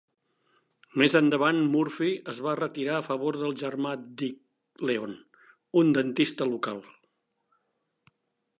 Més 1.01 1.15
endavant 1.19 1.59
Murphy 1.73 2.09
es 2.33 2.39
va 2.45 2.55
retirar 2.61 2.95
a 2.99 3.03
favor 3.09 3.37
del 3.41 3.53
germà 3.65 3.91
d'Ike, 4.21 4.43
Leon, 4.91 5.13
un 5.83 5.93
dentista 5.99 6.49
local. 6.55 6.83